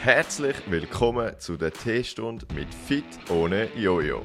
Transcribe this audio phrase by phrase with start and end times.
[0.00, 4.24] Herzlich willkommen zu der Teestunde mit Fit ohne Jojo,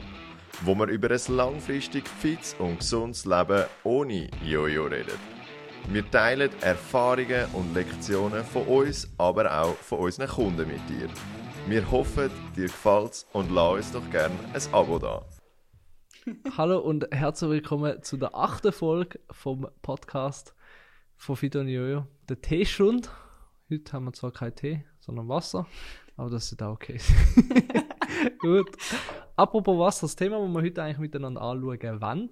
[0.61, 5.17] wo wir über ein langfristig fits und gesundes Leben ohne Jojo reden.
[5.89, 11.09] Wir teilen Erfahrungen und Lektionen von uns, aber auch von unseren Kunden mit dir.
[11.67, 15.25] Wir hoffen, dir gefällt's und lass uns doch gerne ein Abo da.
[16.55, 20.53] Hallo und herzlich willkommen zu der achten Folge vom Podcast
[21.15, 23.09] von Fit ohne Jojo, der Teestunde.
[23.71, 25.67] Heute haben wir zwar keinen Tee, sondern Wasser,
[26.17, 26.99] aber das ist auch okay.
[28.39, 28.69] Gut.
[29.35, 32.29] Apropos Wasser, das Thema, das wir heute eigentlich miteinander anschauen wollen,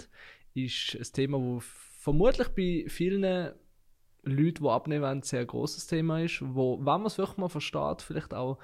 [0.53, 1.63] ist ein Thema, das
[1.99, 3.53] vermutlich bei vielen
[4.23, 7.49] Leuten, die abnehmen wollen, ein sehr großes Thema ist, wo, wenn man es wirklich mal
[7.49, 8.59] versteht, vielleicht auch,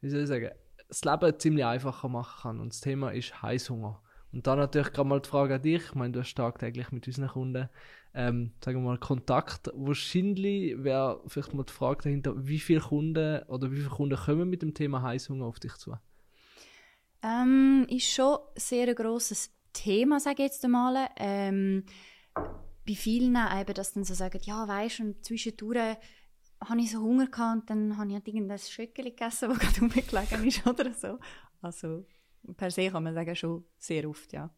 [0.00, 0.50] wie soll ich sagen,
[0.88, 2.60] das Leben ziemlich einfacher machen kann.
[2.60, 4.00] Und das Thema ist Heißhunger.
[4.32, 5.82] Und dann natürlich gerade mal die Frage an dich.
[5.84, 7.68] Ich meine, du hast tagtäglich mit unseren Kunden,
[8.16, 9.70] ähm, sagen wir mal, Kontakt.
[9.74, 14.48] Wahrscheinlich wäre vielleicht mal die Frage dahinter, wie viele Kunden oder wie viele Kunden kommen
[14.48, 15.94] mit dem Thema Heißhunger auf dich zu?
[17.22, 21.08] Ähm, ist schon sehr ein grosses Thema, sage ich jetzt einmal.
[21.18, 21.84] Ähm,
[22.34, 25.98] bei vielen eben, dass dann so sagen, ja, weißt du, und zwischendurch
[26.64, 29.80] habe ich so Hunger gehabt und dann habe ich halt irgendein Schöckchen gegessen, das gerade
[29.80, 31.18] rumgelegen ist oder so.
[31.60, 32.06] Also
[32.56, 34.48] per se kann man sagen, schon sehr oft, ja.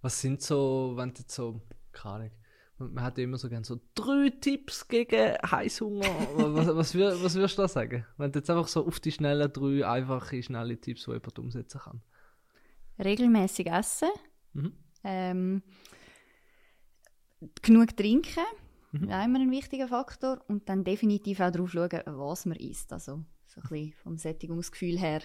[0.00, 1.60] Was sind so, wenn du jetzt so,
[1.92, 2.30] keine
[2.78, 6.06] Ahnung, man hat ja immer so gerne so drei Tipps gegen Heißhunger.
[6.36, 8.06] was, was, wür, was würdest du da sagen?
[8.16, 11.80] Wenn du jetzt einfach so auf die schnellen drei einfache, schnelle Tipps, die jemand umsetzen
[11.80, 12.02] kann.
[12.98, 14.08] Regelmäßig essen.
[14.52, 14.72] Mhm.
[15.04, 15.62] Ähm,
[17.62, 18.44] genug trinken.
[18.92, 19.10] Mhm.
[19.10, 20.40] Auch immer ein wichtiger Faktor.
[20.48, 22.92] Und dann definitiv auch darauf schauen, was man isst.
[22.92, 25.20] Also so ein bisschen vom Sättigungsgefühl her.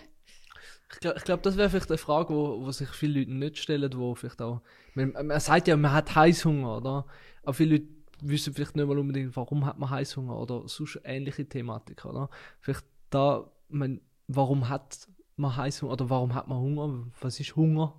[0.94, 3.91] Ich glaube, glaub, das wäre vielleicht eine Frage, wo, wo sich viele Leute nicht stellen,
[3.95, 4.61] wo vielleicht auch,
[4.94, 7.05] man, man sagt ja, man hat Heißhunger, oder?
[7.44, 7.88] Aber viele Leute
[8.22, 12.30] wissen vielleicht nicht mal unbedingt, warum hat man Heißhunger oder sonst ähnliche Thematik, oder?
[12.59, 17.08] Vielleicht da, man, warum hat man Heißhunger oder warum hat man Hunger?
[17.19, 17.94] Was ist Hunger?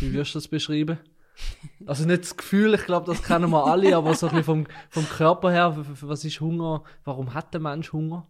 [0.00, 0.98] Wie würdest du das beschreiben?
[1.86, 4.66] Also nicht das Gefühl, ich glaube, das kennen wir alle, aber so ein bisschen vom,
[4.90, 6.84] vom Körper her, was ist Hunger?
[7.04, 8.26] Warum hat der Mensch Hunger?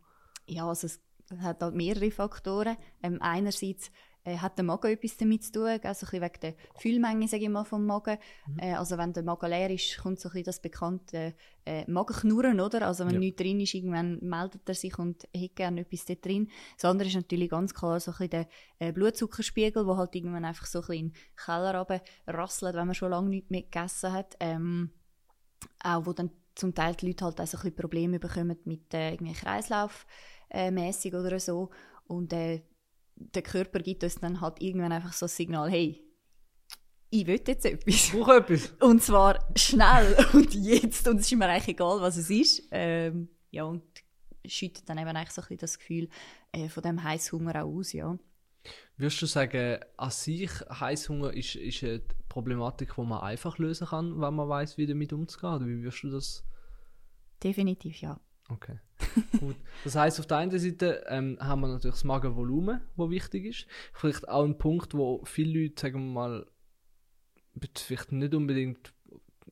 [0.47, 1.01] Ja, also es
[1.43, 2.77] hat halt mehrere Faktoren.
[3.03, 3.91] Ähm, einerseits
[4.25, 7.45] äh, hat der Magen etwas damit zu tun, also ein bisschen wegen der Füllmenge, sage
[7.45, 8.19] ich mal, vom Magen.
[8.47, 8.59] Mhm.
[8.59, 12.61] Äh, also wenn der Magen leer ist, kommt so ein bisschen das bekannte äh, Magenknurren,
[12.61, 12.87] oder?
[12.87, 13.19] Also wenn Ja.
[13.19, 16.51] nichts drin ist, irgendwann meldet er sich und hat gerne etwas dort drin.
[16.77, 18.49] Das andere ist natürlich ganz klar so ein bisschen der
[18.79, 22.95] äh, Blutzuckerspiegel, der halt irgendwann einfach so ein bisschen in den Keller rasselt, wenn man
[22.95, 24.37] schon lange nichts mehr gegessen hat.
[24.41, 24.91] Ähm,
[25.83, 28.93] auch wo dann zum Teil die Leute halt auch so ein bisschen Probleme bekommen mit
[28.93, 30.07] äh, irgendwie Kreislauf
[30.51, 31.71] äh, mäßig oder so
[32.07, 32.63] und äh,
[33.21, 36.03] der Körper gibt uns dann halt irgendwann einfach so ein Signal, hey,
[37.11, 37.95] ich will jetzt etwas.
[37.95, 38.73] Ich brauche etwas.
[38.81, 42.69] Und zwar schnell und jetzt und es ist mir eigentlich egal, was es ist.
[42.71, 43.83] Ähm, ja, und
[44.47, 46.09] schüttet dann eben eigentlich so ein bisschen das Gefühl
[46.53, 48.17] äh, von dem Heißhunger auch aus, ja.
[48.97, 54.21] Würdest du sagen, an sich Heißhunger ist, ist eine Problematik, die man einfach lösen kann,
[54.21, 55.55] wenn man weiß, wie damit umzugehen?
[55.55, 56.45] Oder wie würdest du das?
[57.43, 58.21] Definitiv, ja.
[58.51, 58.79] Okay.
[59.39, 59.57] Gut.
[59.85, 63.67] Das heißt, auf der einen Seite ähm, haben wir natürlich das Magenvolumen, wo wichtig ist.
[63.93, 66.47] Vielleicht auch ein Punkt, wo viele Leute, sagen wir mal,
[67.77, 68.93] vielleicht nicht unbedingt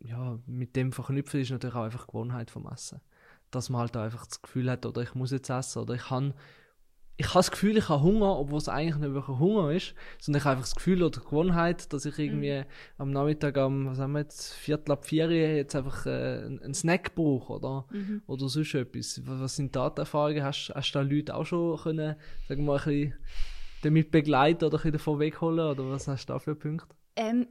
[0.01, 3.01] ja, mit dem verknüpft ist, natürlich auch einfach Gewohnheit vom Essen.
[3.51, 6.35] Dass man halt einfach das Gefühl hat, oder ich muss jetzt essen, oder ich habe
[7.21, 10.39] ich habe das Gefühl, ich habe Hunger, obwohl es eigentlich nicht wirklich Hunger ist, sondern
[10.39, 12.63] ich habe einfach das Gefühl oder die Gewohnheit, dass ich irgendwie
[12.97, 17.17] am Nachmittag am, was haben wir jetzt, Viertel ab vier jetzt einfach äh, einen Snack
[17.17, 17.87] brauche, oder?
[18.29, 19.21] Oder sonst etwas.
[19.27, 20.45] Was was sind da die Erfahrungen?
[20.45, 22.15] Hast, hast du da Leute auch schon können,
[22.47, 23.15] sagen wir mal, ein bisschen
[23.83, 25.71] damit begleiten oder ein bisschen davon wegholen?
[25.71, 26.95] Oder was hast du da für Punkte?
[27.17, 27.49] Ähm,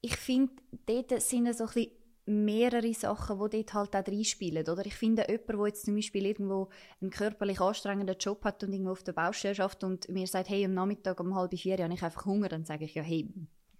[0.00, 0.54] ich finde,
[0.86, 1.90] dort sind so ein bisschen
[2.26, 4.68] mehrere Sachen, die dort halt auch reinspielen.
[4.68, 4.84] Oder?
[4.84, 6.68] Ich finde, jemand, der jetzt zum Beispiel irgendwo
[7.00, 10.64] einen körperlich anstrengenden Job hat und irgendwo auf der Baustelle schafft und mir sagt, hey,
[10.64, 13.28] am Nachmittag um halb vier habe ich einfach Hunger, dann sage ich ja, hey,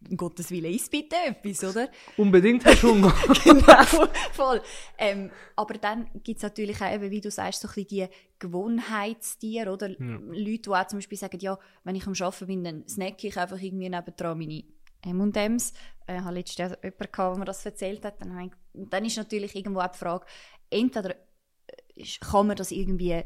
[0.09, 1.89] um Gottes Willen, iss bitte etwas, oder?
[2.17, 3.13] Unbedingt hast du Hunger.
[3.45, 4.63] genau, voll.
[4.99, 8.07] Ähm, aber dann gibt es natürlich auch, eben, wie du sagst, so ein bisschen die
[8.39, 9.89] Gewohnheitstiere, oder?
[9.89, 13.37] Leute, die auch zum Beispiel sagen, ja, wenn ich am Arbeiten bin, dann snack ich
[13.37, 14.65] einfach irgendwie nebendran meine
[15.03, 15.73] M&M's.
[16.07, 18.21] Äh, Ich habe letztes Jahr jemanden gehabt, der mir das erzählt hat.
[18.21, 20.27] Dann, dann ist natürlich irgendwo auch die Frage,
[20.71, 23.23] entweder äh, kann man das irgendwie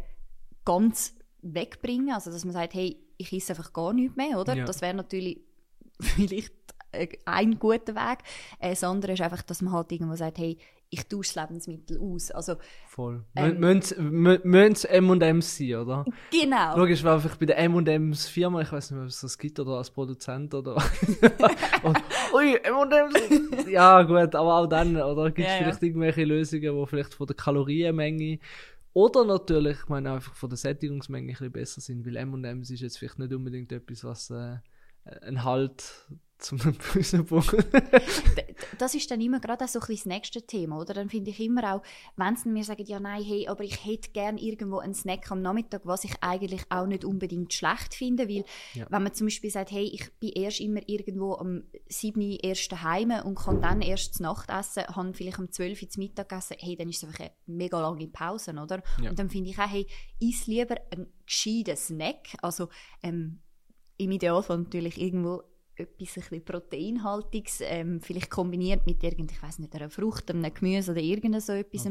[0.64, 4.54] ganz wegbringen, also dass man sagt, hey, ich esse einfach gar nichts mehr, oder?
[4.54, 4.64] Ja.
[4.64, 5.40] Das wäre natürlich
[6.00, 6.54] vielleicht
[6.92, 8.18] äh, ein guter Weg.
[8.60, 10.58] Das andere ist einfach, dass man halt irgendwo sagt, hey,
[10.92, 12.32] ich tausche Lebensmittel aus.
[12.32, 12.56] Also,
[12.88, 13.24] Voll.
[13.36, 13.60] Ähm.
[13.60, 16.04] Müssen es M&M's sein, oder?
[16.32, 16.76] genau.
[16.76, 19.78] Logisch, weil einfach bei der M&M's Firma, ich weiß nicht, ob es das gibt oder
[19.78, 20.74] als Produzent oder.
[21.84, 22.02] Und,
[22.34, 23.68] ui, M&M's!
[23.70, 25.62] ja, gut, aber auch dann, oder gibt es Ja, ja.
[25.62, 28.40] vielleicht irgendwelche Lösungen, wo vielleicht von der Kalorienmenge
[28.92, 32.80] Oder natürlich, ich meine, einfach von der Sättigungsmenge ein bisschen besser sind, weil M&M's ist
[32.80, 34.56] jetzt vielleicht nicht unbedingt etwas, was äh,
[35.22, 36.08] ein Halt
[36.40, 37.54] zum Punkt.
[38.78, 40.94] das ist dann immer gerade so ein das nächste Thema, oder?
[40.94, 41.82] Dann finde ich immer auch,
[42.16, 45.42] wenn sie mir sagen, ja nein, hey, aber ich hätte gerne irgendwo einen Snack am
[45.42, 48.44] Nachmittag, was ich eigentlich auch nicht unbedingt schlecht finde, weil
[48.74, 48.86] ja.
[48.88, 52.20] wenn man zum Beispiel sagt, hey, ich bin erst immer irgendwo am 7.
[52.42, 56.02] erst daheim und kann dann erst zur Nacht essen, habe vielleicht um 12 Uhr zum
[56.02, 58.82] Mittag gegessen, hey, dann ist es einfach eine mega lange Pause, oder?
[59.02, 59.10] Ja.
[59.10, 59.86] Und dann finde ich auch, hey,
[60.20, 62.68] iss lieber einen gescheiten Snack, also
[63.02, 63.40] ähm,
[63.96, 65.42] im Idealfall natürlich irgendwo
[65.80, 70.52] etwas ein bisschen Proteinhaltiges, ähm, vielleicht kombiniert mit irgend, ich weiß nicht, einer Frucht, einem
[70.52, 71.88] Gemüse oder irgend so etwas.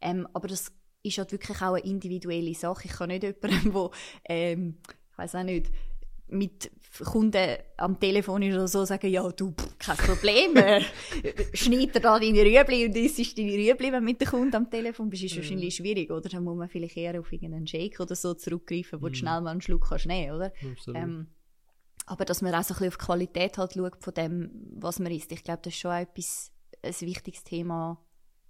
[0.00, 2.86] Ähm, aber das ist halt wirklich auch eine individuelle Sache.
[2.86, 3.90] Ich kann nicht jemandem, der,
[4.24, 4.76] ähm,
[5.10, 5.70] ich weiß auch nicht,
[6.32, 6.70] mit
[7.04, 10.82] Kunden am Telefon ist oder so sagen, ja, du, pff, kein Problem, äh,
[11.52, 14.70] schneid dir da deine Rüebli und isst deine Rüebli, wenn du mit dem Kunden am
[14.70, 15.38] Telefon bist, ist mm.
[15.38, 16.28] wahrscheinlich schwierig, oder?
[16.28, 19.12] Dann muss man vielleicht eher auf irgendeinen Shake oder so zurückgreifen, wo mm.
[19.12, 20.52] du schnell mal einen Schluck kannst nehmen, oder?
[20.94, 21.28] Ähm,
[22.06, 24.98] aber dass man auch so ein bisschen auf die Qualität halt schaut von dem, was
[24.98, 25.32] man isst.
[25.32, 26.52] Ich glaube, das ist schon etwas,
[26.82, 27.98] ein wichtiges Thema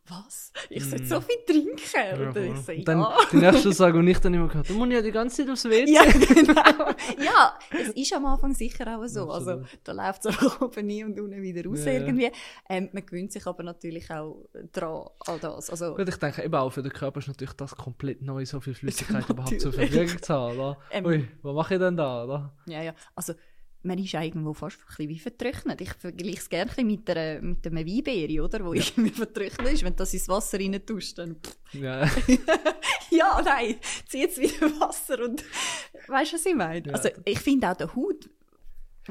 [0.09, 0.51] was?
[0.69, 1.07] Ich sollte mm.
[1.07, 1.77] so viel trinken?
[1.93, 2.83] Ja, und ich so, ja.
[2.83, 5.51] Dann die nächste Aussage, die ich dann immer gehört du musst ja die ganze Zeit
[5.51, 5.91] aufs WC.
[5.91, 6.89] Ja, genau.
[7.23, 9.29] ja, es ist am Anfang sicher auch so.
[9.29, 12.31] Also, da läuft es auch oben nie und unten wieder raus ja, irgendwie.
[12.69, 15.69] Ähm, man gewöhnt sich aber natürlich auch dran an das.
[15.69, 18.59] Also, Gut, ich denke eben auch für den Körper ist natürlich das komplett neu, so
[18.59, 20.59] viel Flüssigkeit überhaupt zur Verfügung zu haben.
[20.59, 20.77] Oder?
[20.91, 22.23] Ähm, Ui, was mache ich denn da?
[22.23, 22.53] Oder?
[22.67, 22.93] Ja, ja.
[23.15, 23.33] Also,
[23.83, 25.81] man ist irgendwo fast ein bisschen wie vertrocknet.
[25.81, 28.65] Ich vergleiche es gerne mit, einer, mit einem Weinbeere, oder?
[28.65, 28.83] Wo ja.
[28.83, 29.83] irgendwie vertrocknet ist.
[29.83, 31.37] Wenn du das ins Wasser rein tust, dann...
[31.73, 32.05] Ja.
[33.11, 33.75] ja, nein,
[34.07, 35.43] zieht es wieder Wasser und...
[36.07, 36.87] Weißt du, was ich meine?
[36.87, 36.93] Ja.
[36.93, 38.29] Also, ich finde auch der Hut...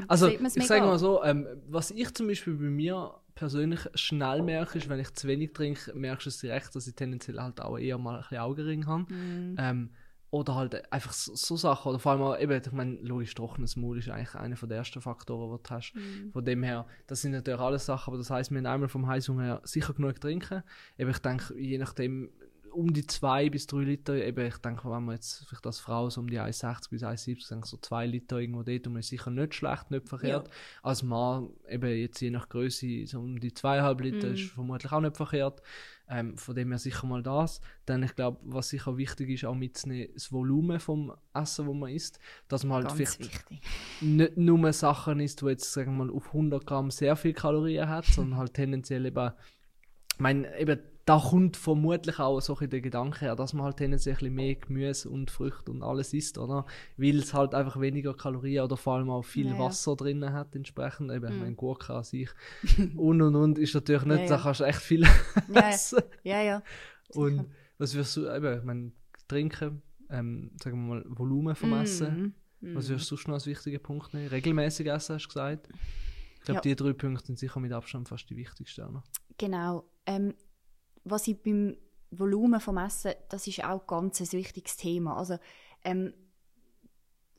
[0.09, 4.79] Also, ich sage mal so, ähm, was ich zum Beispiel bei mir persönlich schnell merke,
[4.79, 7.79] ist, wenn ich zu wenig trinke, merkst du es direkt, dass ich tendenziell halt auch
[7.79, 9.12] eher mal ein bisschen Augenring habe.
[9.12, 9.57] Mm.
[9.59, 9.91] Ähm,
[10.31, 11.90] oder halt einfach so, so, Sachen.
[11.90, 15.00] Oder vor allem auch, eben, ich meine, logisch, trockenes Maul ist eigentlich einer der ersten
[15.00, 15.94] Faktoren, die du hast.
[15.94, 16.32] Mhm.
[16.32, 19.06] Von dem her, das sind natürlich alles Sachen, aber das heisst, wir haben einmal vom
[19.06, 20.62] Heißhunger her sicher genug trinken.
[20.99, 22.31] Eben, ich denke, je nachdem,
[22.76, 26.11] um die zwei bis drei Liter, eben, ich denke, wenn man jetzt vielleicht als Frau
[26.11, 29.08] so um die 1,60 bis 1,70, denke so zwei Liter irgendwo dort, und man ist
[29.08, 30.49] sicher nicht schlecht, nicht verkehrt.
[30.49, 30.55] Ja.
[30.82, 34.34] Als Mann, eben jetzt je nach Größe, so um die zweieinhalb Liter mhm.
[34.34, 35.62] ist vermutlich auch nicht verkehrt.
[36.08, 37.61] Ähm, von dem her sicher mal das.
[37.84, 41.90] Dann, ich glaube, was sicher wichtig ist, auch mitzunehmen, das Volumen vom Essen, das man
[41.90, 42.20] isst.
[42.46, 43.61] Dass man halt Ganz vielleicht wichtig.
[44.00, 47.88] nicht nur Sachen isst, die jetzt, sagen wir mal, auf 100 Gramm sehr viel Kalorien
[47.88, 49.32] hat, sondern halt tendenziell eben,
[50.12, 54.17] ich meine, eben da kommt vermutlich auch so der Gedanke her, dass man halt tendenziell
[54.20, 56.67] ein mehr Gemüse und Früchte und alles isst, oder?
[56.97, 59.97] Weil es halt einfach weniger Kalorien oder vor allem auch viel ja, Wasser ja.
[59.97, 61.12] drin hat, entsprechend.
[61.12, 61.40] Eben, mm.
[61.40, 62.28] mein Gurke an sich.
[62.97, 65.07] und und und ist natürlich nicht, ja, da kannst du echt viel
[65.54, 66.02] essen.
[66.25, 66.62] Ja, ja.
[67.11, 67.47] Und
[67.78, 68.92] was wirst du, eben, ich meine,
[69.28, 71.83] trinken, ähm, sagen wir mal, Volumen vom mm.
[71.83, 72.35] Essen.
[72.62, 74.26] Was wirst du schon als wichtigen Punkt nehmen?
[74.26, 75.69] Regelmäßig essen, hast du gesagt.
[76.38, 78.83] Ich glaube, die drei Punkte sind sicher mit Abstand fast die wichtigsten.
[78.88, 79.04] Oder?
[79.38, 79.85] Genau.
[80.07, 80.35] Ähm,
[81.07, 81.77] was ich beim
[82.11, 85.17] Volumen vom Essen, das ist auch ganz ein wichtiges Thema.
[85.17, 85.39] Also,
[85.85, 86.13] ähm,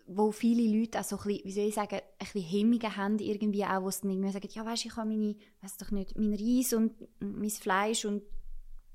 [0.08, 3.20] wo viele Leute auch so ein bisschen, wie soll ich sagen, ein bisschen Hemmungen haben
[3.20, 6.18] irgendwie auch, wo sie dann irgendwie sagen, ja weißt, ich habe meine, weiß doch nicht,
[6.18, 8.24] mein Reis und mein Fleisch und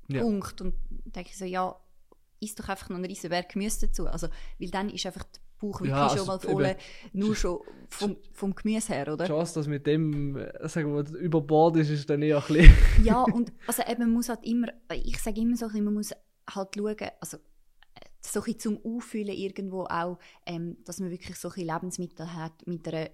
[0.07, 0.21] ja.
[0.21, 0.61] Punkt.
[0.61, 1.79] Und dann denke ich so, ja,
[2.39, 4.07] isst doch einfach noch ein Riesenberg Gemüse dazu.
[4.07, 4.27] Also,
[4.59, 6.79] weil dann ist einfach die Bauch wirklich ja, also schon mal voll, eben,
[7.13, 9.23] nur schon vom, vom Gemüse her, oder?
[9.23, 12.43] Die Chance, dass mit dem, äh, sagen wir, über Bord ist, ist dann eher ein
[12.53, 12.73] bisschen...
[13.03, 16.11] ja, und also eben, man muss halt immer, ich sage immer so, man muss
[16.53, 17.37] halt schauen, also
[18.19, 22.87] so ein zum Auffüllen irgendwo auch, ähm, dass man wirklich so ein Lebensmittel hat mit
[22.87, 23.09] einer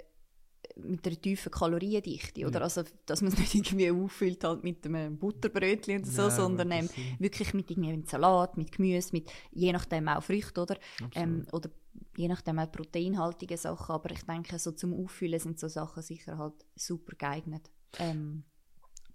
[0.76, 2.60] mit einer tiefen Kaloriendichte, oder?
[2.60, 2.64] Ja.
[2.64, 6.72] Also, dass man es nicht irgendwie auffüllt halt mit einem Butterbrötchen oder so, ja, sondern
[6.72, 10.78] ähm, wirklich mit irgendwie Salat, mit Gemüse, mit je nachdem auch Früchte, oder?
[11.16, 11.70] Ähm, oder
[12.16, 16.38] je nachdem auch proteinhaltige Sachen, aber ich denke, so zum Auffüllen sind so Sachen sicher
[16.38, 17.70] halt super geeignet.
[17.98, 18.44] Ähm,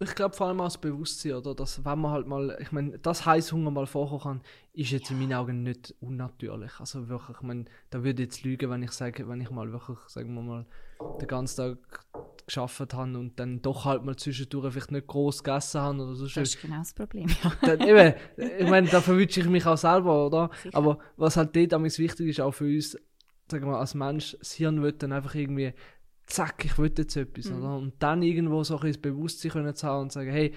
[0.01, 1.55] Ich glaube vor allem das Bewusstsein, oder?
[1.55, 5.19] Dass, wenn man halt mal, ich meine, das Heißhunger mal vorkommen kann, ist jetzt in
[5.19, 6.73] meinen Augen nicht unnatürlich.
[6.81, 9.71] Also wirklich, ich meine, da würde ich jetzt lügen, wenn ich sage, wenn ich mal
[9.71, 10.67] wirklich, sagen wir mal,
[11.21, 12.07] den ganzen Tag
[12.47, 16.25] geschafft habe und dann doch halt mal zwischendurch vielleicht nicht groß gegessen habe oder so.
[16.27, 17.53] Das ist genau das Problem, ja.
[17.77, 18.15] Dann, eben,
[18.61, 20.51] ich meine, da verwünsche ich mich auch selber, oder?
[20.63, 20.77] Sicher.
[20.77, 22.99] Aber was halt dort damals wichtig ist, auch für uns,
[23.51, 25.73] sagen wir, als Mensch, das Hirn will dann einfach irgendwie,
[26.27, 27.59] zack, ich will jetzt etwas, Mhm.
[27.59, 27.77] oder?
[27.77, 30.53] Und dann irgendwo so ein bisschen Bewusstsein können zu haben und sagen, hey,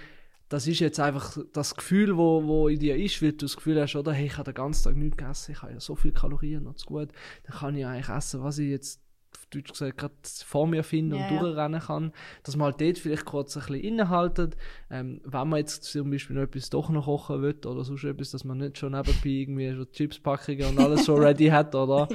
[0.49, 3.81] das ist jetzt einfach das Gefühl, wo, wo in dir ist, weil du das Gefühl
[3.81, 6.13] hast, oder, hey, ich habe den ganzen Tag nichts gegessen, ich habe ja so viele
[6.13, 7.09] Kalorien noch zu gut,
[7.43, 9.01] dann kann ich eigentlich essen, was ich jetzt
[9.37, 10.13] auf Deutsch gesagt gerade
[10.45, 11.39] vor mir finde Ja, und ja.
[11.39, 12.11] durchrennen kann,
[12.43, 14.57] dass man halt dort vielleicht kurz ein bisschen innehaltet,
[14.89, 18.31] ähm, wenn man jetzt zum Beispiel noch etwas doch noch kochen will oder sonst etwas,
[18.31, 22.07] dass man nicht schon nebenbei irgendwie schon Chipspackungen und alles schon ready hat, oder?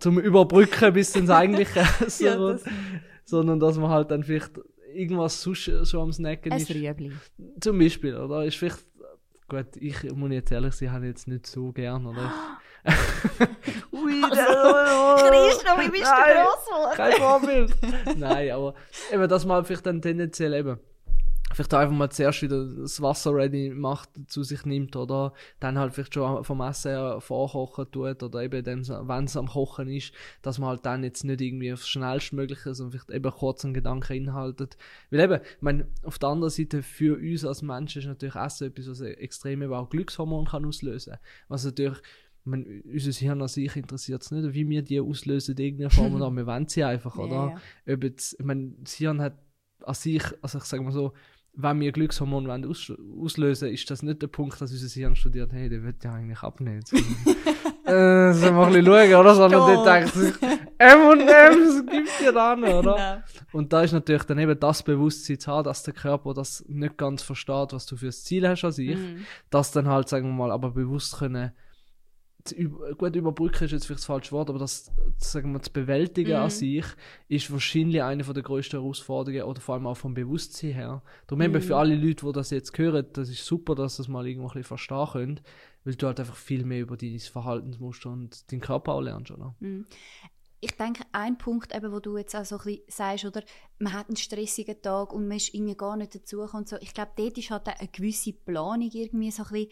[0.00, 2.64] Zum Überbrücken bis ins eigentliche Essen, Ja, das-
[3.24, 4.50] sondern dass man halt dann vielleicht
[4.94, 6.70] irgendwas sonst schon am Snacken Ein ist.
[6.70, 7.12] Rüebli.
[7.60, 8.44] Zum Beispiel, oder?
[8.44, 8.84] Ist vielleicht,
[9.48, 12.32] gut, ich muss jetzt ehrlich sein, habe ich jetzt nicht so gern, oder?
[15.86, 16.36] Wie bist Nein.
[16.36, 16.96] du groß geworden?
[16.96, 18.18] kein Vorbild.
[18.18, 18.74] Nein, aber
[19.12, 20.78] eben, dass man vielleicht dann tendenziell eben
[21.54, 25.94] vielleicht einfach mal zuerst wieder das Wasser ready macht, zu sich nimmt oder dann halt
[25.94, 30.12] vielleicht schon vom Essen her vorkochen tut oder eben wenn es am Kochen ist,
[30.42, 34.14] dass man halt dann jetzt nicht irgendwie aufs schnellstmögliche, sondern vielleicht eben kurz einen Gedanken
[34.14, 34.76] inhaltet.
[35.10, 38.68] Weil eben, ich meine, auf der anderen Seite für uns als Menschen ist natürlich Essen
[38.68, 41.16] etwas, was extrem auch Glückshormon kann auslösen.
[41.48, 45.56] Was natürlich ich meine, unser Hirn an sich interessiert es nicht, wie wir die auslösen
[45.56, 47.60] in irgendeiner Form, oder wir wollen sie einfach, oder?
[47.86, 49.38] Ob jetzt, ich meine, das Hirn hat
[49.82, 51.12] an sich, also ich sage mal so,
[51.56, 55.52] wenn wir Glückshormone wollen aus, auslösen, ist das nicht der Punkt, dass unser Hirn studiert,
[55.52, 56.82] hey, der wird ja eigentlich abnehmen.
[57.86, 59.34] Äh, sollen wir ein bisschen schauen, oder?
[59.34, 60.34] Sondern der denkt sich,
[60.78, 62.94] M&M's gibt dir dann, oder?
[62.94, 63.46] Genau.
[63.52, 66.96] Und da ist natürlich dann eben das Bewusstsein zu haben, dass der Körper das nicht
[66.96, 68.96] ganz versteht, was du für ein Ziel hast an sich.
[68.96, 69.26] Mhm.
[69.50, 71.52] Das dann halt, sagen wir mal, aber bewusst können,
[72.44, 75.72] zu üb- gut überbrücken ist jetzt vielleicht das falsche Wort, aber das, sagen wir, zu
[75.72, 76.50] bewältigen an Mhm.
[76.50, 76.84] sich
[77.28, 81.02] ist wahrscheinlich eine der grössten Herausforderungen oder vor allem auch vom Bewusstsein her.
[81.26, 81.62] Darum eben Mhm.
[81.62, 84.48] für alle Leute, die das jetzt hören, das ist super, dass sie das mal irgendwo
[84.48, 85.40] ein bisschen verstehen können,
[85.84, 89.54] weil du halt einfach viel mehr über dein Verhaltensmuster und deinen Körper auch lernst, oder?
[89.60, 89.86] Mhm.
[90.60, 93.42] Ich denke, ein Punkt, eben, wo du jetzt auch so ein bisschen sagst, oder,
[93.78, 96.76] man hat einen stressigen Tag und man ist irgendwie gar nicht dazugekommen und so.
[96.80, 99.68] Ich glaube, dort ist halt eine gewisse Planung irgendwie so ein bisschen,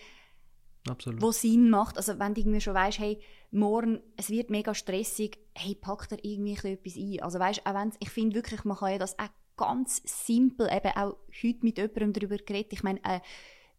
[0.88, 1.22] Absolut.
[1.22, 1.96] wo Sinn macht.
[1.96, 3.20] Also wenn du irgendwie schon weißt, hey,
[3.50, 7.20] morgen, es wird mega stressig, hey, pack dir irgendwie etwas ein.
[7.22, 10.90] Also weißt, auch wenn's, ich finde wirklich, man kann ja das auch ganz simpel, eben
[10.96, 13.20] auch heute mit jemandem darüber geredet, ich meine, äh,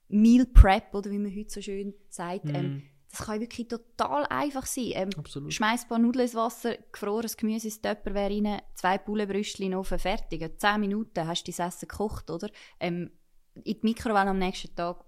[0.07, 2.83] Meal Prep, oder wie man heute so schön sagt, ähm, Mhm.
[3.09, 4.91] das kann wirklich total einfach sein.
[4.93, 5.51] Ähm, Absolut.
[5.53, 9.79] Schmeiß ein paar Nudeln ins Wasser, gefrorenes Gemüse ins Tupperware rein, zwei Bullenbrüstchen in den
[9.79, 10.59] Ofen, fertig.
[10.59, 12.49] Zehn Minuten hast du dein Essen gekocht, oder?
[12.79, 13.11] Ähm,
[13.55, 15.03] in die Mikrowelle am nächsten Tag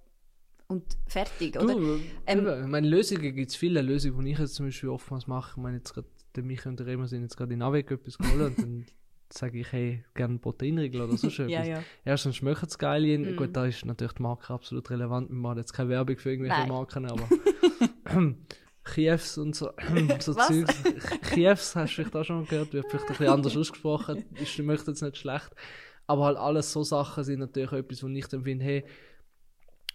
[0.68, 1.76] und fertig, oder?
[1.76, 5.28] Du, Ähm, ich meine, Lösungen gibt es viele Lösungen, die ich jetzt zum Beispiel oftmals
[5.28, 5.52] mache.
[5.52, 8.18] Ich meine, jetzt gerade, der Michi und der Remo sind jetzt gerade in Navik etwas
[8.18, 8.86] geholt und dann
[9.30, 11.50] sage ich, hey, gerne Proteinriegel oder so etwas.
[11.50, 11.84] ja, ja.
[12.04, 13.18] Erstens schmeckt es geil.
[13.18, 13.36] Mhm.
[13.36, 15.30] Gut, da ist natürlich die Marke absolut relevant.
[15.30, 16.70] Wir machen jetzt keine Werbung für irgendwelche Nein.
[16.70, 17.28] Marken, aber
[18.94, 19.72] Chiefs und so,
[20.20, 20.48] so Was?
[20.48, 20.84] Zeugs.
[21.34, 24.26] Chiefs hast du vielleicht auch schon gehört, wird vielleicht ein bisschen anders ausgesprochen.
[24.36, 25.50] Ist, ich möchte jetzt nicht schlecht.
[26.08, 28.86] Aber halt alles so Sachen sind natürlich etwas, wo ich dann finde, hey,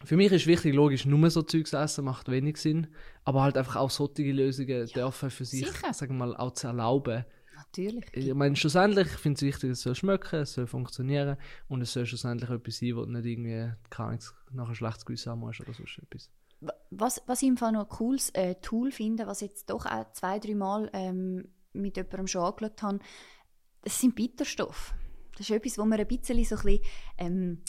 [0.03, 2.89] für mich ist wichtig, logisch, nur so Zeugs essen macht wenig Sinn,
[3.25, 5.93] aber halt einfach auch solche Lösungen dürfen für sich, sicher.
[5.93, 7.25] sagen wir mal, auch zu erlauben.
[7.55, 8.07] Natürlich.
[8.15, 11.37] Ich meine, schlussendlich ich finde es wichtig, es soll schmecken, es soll funktionieren
[11.69, 15.33] und es soll schlussendlich etwas sein, wo du nicht irgendwie keine Ahnung, nachher schlechtes Gewissen
[15.33, 16.31] haben musst oder sonst etwas.
[16.91, 19.87] Was, was ich im Fall noch ein cooles äh, Tool finde, was ich jetzt doch
[19.87, 22.99] auch zwei, drei Mal ähm, mit jemandem schon angeschaut habe,
[23.83, 24.95] das sind Bitterstoffe.
[25.41, 26.81] Das ist etwas, wo man ein bisschen so ein bisschen,
[27.17, 27.63] ähm,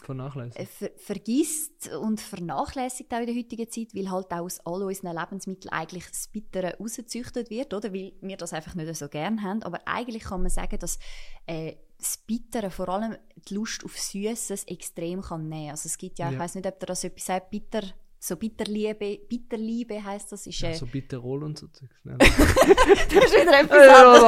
[0.56, 4.84] äh, ver vergisst und vernachlässigt auch in der heutigen Zeit, weil halt auch aus all
[4.84, 7.94] unseren Lebensmitteln eigentlich das Bittere rausgezüchtet wird, oder?
[7.94, 9.64] Weil wir das einfach nicht so gern haben.
[9.64, 11.00] Aber eigentlich kann man sagen, dass
[11.46, 13.16] äh, das Bittere, vor allem
[13.48, 15.70] die Lust auf Süßes, extrem kann nehmen.
[15.72, 16.40] Also es gibt ja, ich Ja.
[16.40, 17.84] weiß nicht, ob dir das etwas sagt, Bitter,
[18.24, 21.96] so Bitterliebe, Bitterliebe heißt das, ist, äh, Ja, so Bitterol und so Zeugs.
[22.04, 22.18] Nein.
[22.20, 24.24] das ist wieder etwas Ja, anderes,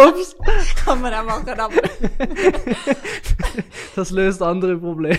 [0.00, 0.34] anderes.
[0.34, 1.74] Ups, kann man auch machen, aber
[3.94, 5.18] das löst andere Probleme.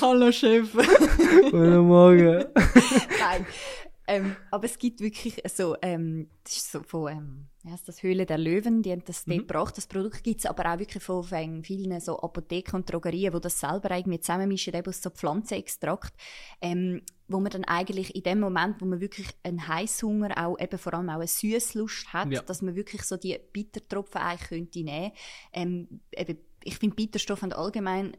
[0.00, 0.72] Hallo Chef.
[0.72, 2.44] Guten Morgen.
[3.20, 3.46] Nein.
[4.12, 8.02] Ähm, aber es gibt wirklich so, ähm, das ist so von, ähm, wie heisst das,
[8.02, 9.76] Höhle der Löwen, die haben das dort gebracht.
[9.76, 13.40] Das Produkt gibt es aber auch wirklich von, von vielen so Apotheken und Drogerien, die
[13.40, 16.12] das selber irgendwie zusammenmischen, eben aus so Pflanzenextrakt,
[16.60, 20.78] ähm, wo man dann eigentlich in dem Moment, wo man wirklich einen Heißhunger, auch eben
[20.78, 22.42] vor allem auch eine Süßlust hat, Ja.
[22.42, 25.12] dass man wirklich so die Bittertropfen eigentlich könnte nehmen.
[25.52, 28.16] Ähm, eben, ich finde Bitterstoffe allgemein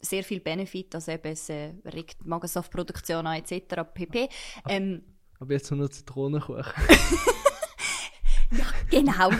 [0.00, 3.82] sehr viel Benefit, also eben es äh, regt Magensaftproduktion an etc.
[3.94, 4.28] pp.
[4.68, 5.02] Ähm,
[5.42, 6.62] Aber jetzt nur Zitronenkuchen.
[8.52, 9.30] ja, genau.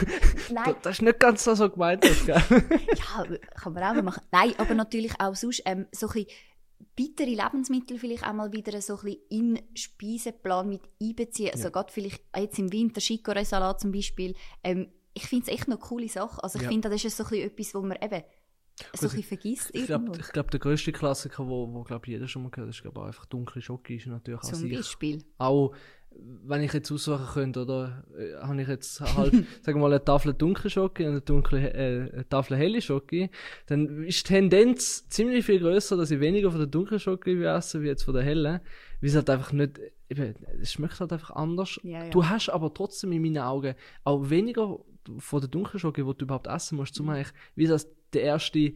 [0.50, 2.42] Nein, Das ist nicht ganz so, so gemeint, hast, gell?
[2.96, 4.24] ja, kann man auch machen.
[4.32, 6.26] Nein, aber natürlich auch sonst ähm, so ein
[6.96, 11.52] bittere Lebensmittel vielleicht auch mal wieder so ein bisschen in den Speiseplan mit einbeziehen.
[11.54, 14.34] Also gerade vielleicht jetzt im Winter Chicorée-Salat zum Beispiel.
[14.64, 16.42] Ähm, ich finde es echt noch eine coole Sache.
[16.42, 16.68] Also ich Ja.
[16.68, 18.24] finde, das ist so ein bisschen etwas, wo man eben
[18.94, 22.50] so ein vergisst Ich glaube, glaub, der grösste Klassiker, wo, wo glaub, jeder schon mal
[22.50, 24.70] gehört hat, ist glaub, auch einfach dunkle Schoki, ist natürlich Zum.
[24.70, 25.24] Beispiel.
[25.38, 25.72] Auch
[26.44, 30.04] wenn ich jetzt aussuchen könnte, oder äh, habe ich jetzt halt, sagen wir mal, eine
[30.04, 33.30] Tafel dunkle Schoki und eine, dunkle, äh, eine Tafel helle Schoki,
[33.66, 37.82] dann ist die Tendenz ziemlich viel größer, dass ich weniger von der dunklen Schoki esse,
[37.82, 38.60] wie jetzt von der hellen,
[39.00, 41.80] weil es halt einfach nicht, eben, es schmeckt halt einfach anders.
[41.82, 42.10] Ja, ja.
[42.10, 43.74] Du hast aber trotzdem in meinen Augen
[44.04, 44.78] auch weniger
[45.18, 46.96] von der dunklen Schoki, die du überhaupt essen musst, Mhm.
[46.96, 48.74] zum eigentlich, wie das die erste,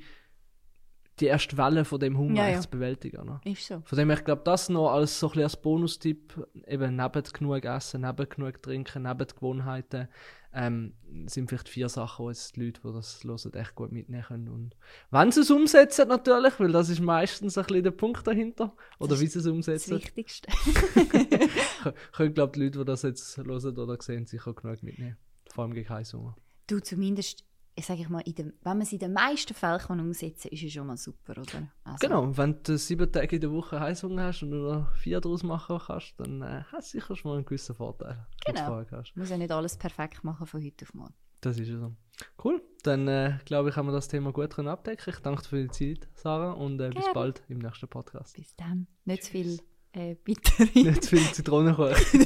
[1.21, 2.61] die erste Welle von dem Hunger Ja, ja.
[2.61, 3.25] zu bewältigen.
[3.25, 3.41] Ne?
[3.45, 3.81] Ist so.
[3.85, 6.35] Von dem her, ich glaube, das noch als so ein als Bonustipp,
[6.67, 10.09] eben neben genug Essen, neben genug Trinken, neben Gewohnheiten,
[10.53, 10.95] ähm,
[11.27, 14.49] sind vielleicht vier Sachen, die jetzt die Leute, die das hören, echt gut mitnehmen können.
[14.49, 14.77] Und
[15.11, 19.11] wenn sie es umsetzen, natürlich, weil das ist meistens ein bisschen der Punkt dahinter, oder
[19.11, 20.49] Das wie sie es Das umsetzen, Wichtigste.
[22.13, 25.17] können, glaube die Leute, die das jetzt hören oder sehen, sicher genug mitnehmen.
[25.53, 26.35] Vor allem gegen Heißhunger.
[26.67, 27.45] Du zumindest,
[27.79, 30.49] ich sage ich mal, in dem, wenn man es in den meisten Fällen kann umsetzen
[30.49, 31.69] kann, ist es schon mal super, oder?
[31.85, 35.21] Also, Genau, wenn du sieben Tage in der Woche Heißhunger hast und nur noch vier
[35.21, 38.27] daraus machen kannst, dann äh, hast du sicher schon mal einen gewissen Vorteil.
[38.47, 38.67] du Genau.
[38.67, 39.15] vorher hast.
[39.15, 41.15] Man muss ja nicht alles perfekt machen von heute auf morgen.
[41.43, 41.95] Das ist ja so.
[42.43, 45.13] Cool, dann äh, glaube ich, haben wir das Thema gut können abdecken.
[45.15, 48.35] Ich danke dir für die Zeit, Sarah, und äh, bis bald im nächsten Podcast.
[48.35, 48.87] Bis dann.
[49.05, 49.61] Nicht zu viel
[49.93, 51.91] äh, bittere, Nicht zu viel Zitronenkuchen.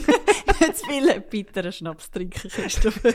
[0.61, 3.09] nicht zu viel bitteren Schnaps trinken, Christopher.